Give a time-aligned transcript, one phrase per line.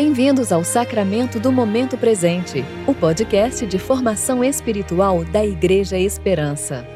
[0.00, 6.86] Bem-vindos ao Sacramento do Momento Presente, o podcast de formação espiritual da Igreja Esperança.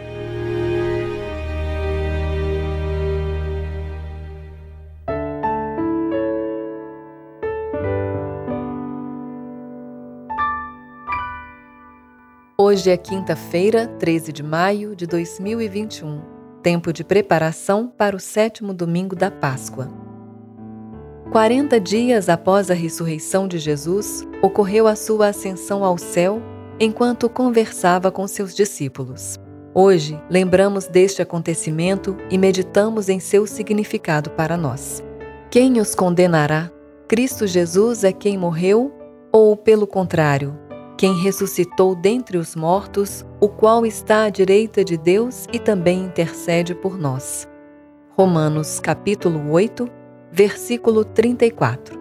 [12.57, 16.23] Hoje é quinta-feira, 13 de maio de 2021,
[16.63, 20.02] tempo de preparação para o sétimo domingo da Páscoa.
[21.33, 26.43] Quarenta dias após a ressurreição de Jesus, ocorreu a sua ascensão ao céu
[26.79, 29.41] enquanto conversava com seus discípulos.
[29.73, 35.03] Hoje, lembramos deste acontecimento e meditamos em seu significado para nós.
[35.51, 36.71] Quem os condenará?
[37.09, 38.93] Cristo Jesus é quem morreu?
[39.33, 40.55] Ou, pelo contrário,
[40.99, 46.75] quem ressuscitou dentre os mortos, o qual está à direita de Deus e também intercede
[46.75, 47.49] por nós?
[48.11, 50.02] Romanos capítulo 8,
[50.33, 52.01] versículo 34.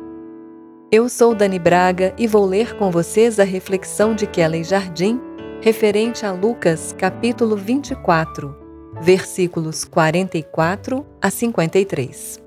[0.90, 5.20] Eu sou Dani Braga e vou ler com vocês a reflexão de Kelly Jardim
[5.62, 8.55] referente a Lucas, capítulo 24,
[9.02, 12.41] versículos 44 a 53.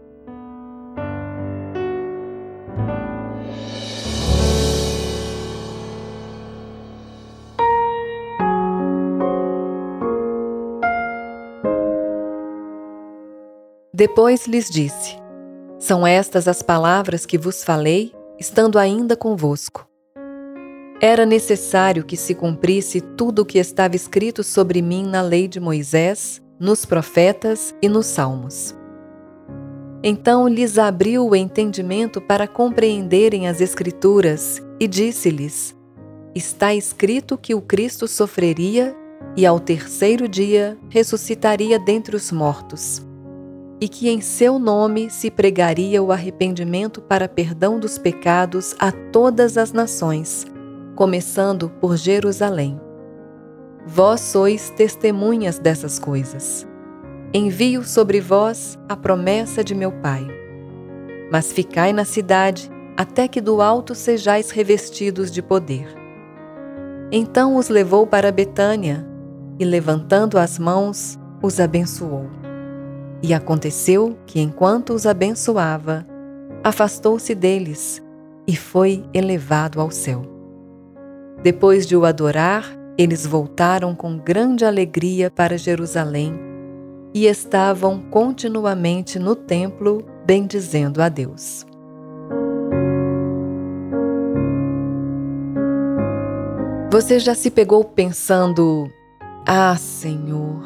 [13.93, 15.24] Depois lhes disse:
[15.85, 19.87] são estas as palavras que vos falei, estando ainda convosco.
[20.99, 25.61] Era necessário que se cumprisse tudo o que estava escrito sobre mim na lei de
[25.61, 28.75] Moisés, nos profetas e nos salmos.
[30.03, 35.77] Então lhes abriu o entendimento para compreenderem as Escrituras e disse-lhes:
[36.35, 38.97] Está escrito que o Cristo sofreria
[39.37, 43.05] e ao terceiro dia ressuscitaria dentre os mortos
[43.85, 49.59] e que em seu nome se pregaria o arrependimento para perdão dos pecados a todas
[49.59, 50.47] as nações,
[50.95, 52.81] começando por Jerusalém.
[53.87, 56.67] Vós sois testemunhas dessas coisas.
[57.35, 60.27] Envio sobre vós a promessa de meu Pai.
[61.31, 65.95] Mas ficai na cidade, até que do alto sejais revestidos de poder.
[67.13, 69.07] Então os levou para Betânia,
[69.61, 72.44] e levantando as mãos, os abençoou.
[73.27, 76.07] E aconteceu que, enquanto os abençoava,
[76.63, 78.03] afastou-se deles
[78.47, 80.21] e foi elevado ao céu.
[81.43, 82.67] Depois de o adorar,
[82.99, 86.39] eles voltaram com grande alegria para Jerusalém
[87.15, 91.65] e estavam continuamente no templo bendizendo a Deus.
[96.93, 98.87] Você já se pegou pensando:
[99.47, 100.63] Ah, Senhor,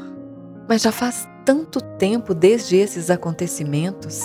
[0.69, 4.21] mas já faz tanto tempo desde esses acontecimentos?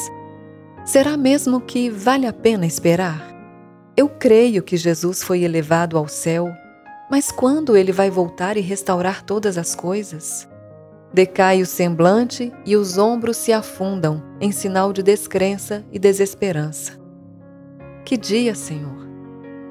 [0.83, 3.33] Será mesmo que vale a pena esperar?
[3.95, 6.51] Eu creio que Jesus foi elevado ao céu,
[7.09, 10.49] mas quando ele vai voltar e restaurar todas as coisas?
[11.13, 16.99] Decai o semblante e os ombros se afundam em sinal de descrença e desesperança.
[18.03, 19.07] Que dia, Senhor!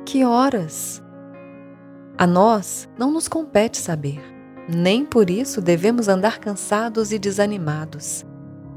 [0.06, 1.02] Que horas!
[2.16, 4.31] A nós não nos compete saber.
[4.68, 8.24] Nem por isso devemos andar cansados e desanimados.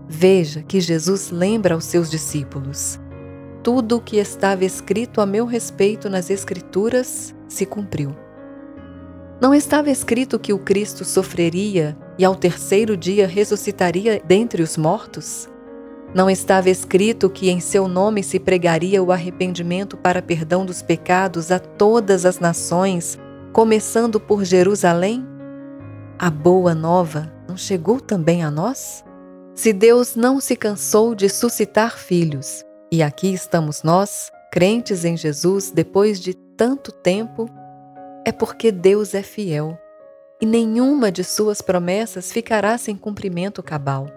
[0.07, 2.99] Veja que Jesus lembra aos seus discípulos:
[3.65, 8.15] tudo o que estava escrito a meu respeito nas Escrituras se cumpriu.
[9.41, 15.49] Não estava escrito que o Cristo sofreria e ao terceiro dia ressuscitaria dentre os mortos?
[16.13, 21.51] Não estava escrito que em seu nome se pregaria o arrependimento para perdão dos pecados
[21.51, 23.19] a todas as nações,
[23.51, 25.34] começando por Jerusalém?
[26.17, 29.03] A boa nova não chegou também a nós?
[29.53, 35.71] Se Deus não se cansou de suscitar filhos, e aqui estamos nós, crentes em Jesus
[35.71, 37.49] depois de tanto tempo,
[38.25, 39.77] é porque Deus é fiel
[40.39, 44.07] e nenhuma de suas promessas ficará sem cumprimento cabal.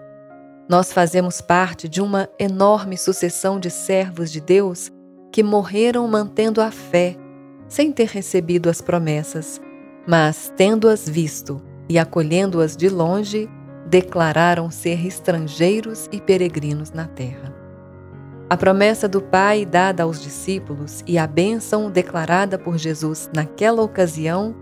[0.69, 4.89] Nós fazemos parte de uma enorme sucessão de servos de Deus
[5.33, 7.17] que morreram mantendo a fé,
[7.67, 9.59] sem ter recebido as promessas,
[10.07, 13.49] mas tendo-as visto e, acolhendo-as de longe,
[13.87, 17.53] declararam ser estrangeiros e peregrinos na terra.
[18.47, 24.55] A promessa do Pai dada aos discípulos e a bênção declarada por Jesus naquela ocasião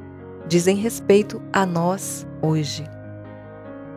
[0.48, 2.86] dizem respeito a nós hoje.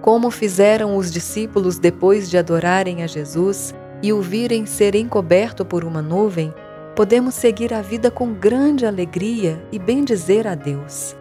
[0.03, 5.85] Como fizeram os discípulos depois de adorarem a Jesus e o virem ser encoberto por
[5.85, 6.53] uma nuvem,
[6.97, 11.17] podemos seguir a vida com grande alegria e bendizer a Deus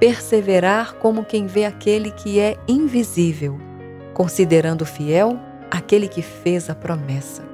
[0.00, 3.56] perseverar como quem vê aquele que é invisível,
[4.12, 5.38] considerando fiel
[5.70, 7.44] aquele que fez a promessa.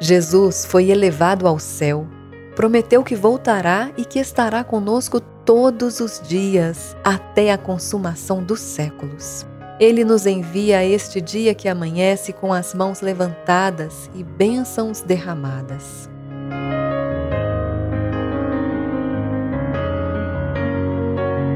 [0.00, 2.08] Jesus foi elevado ao céu
[2.54, 9.46] prometeu que voltará e que estará conosco todos os dias, até a consumação dos séculos.
[9.78, 16.08] Ele nos envia este dia que amanhece com as mãos levantadas e bênçãos derramadas.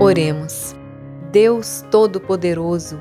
[0.00, 0.76] Oremos.
[1.32, 3.00] Deus Todo-Poderoso,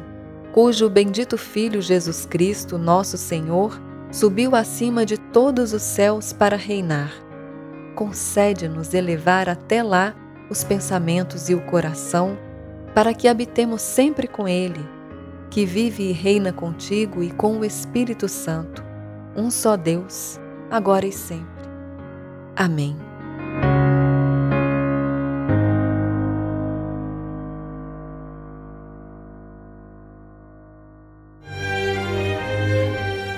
[0.52, 3.80] cujo bendito Filho Jesus Cristo, nosso Senhor,
[4.12, 7.14] subiu acima de todos os céus para reinar.
[7.96, 10.16] Concede-nos elevar até lá
[10.50, 12.36] os pensamentos e o coração,
[12.96, 14.84] para que habitemos sempre com Ele,
[15.52, 18.84] que vive e reina contigo e com o Espírito Santo,
[19.36, 20.40] um só Deus,
[20.72, 21.46] agora e sempre.
[22.56, 23.07] Amém.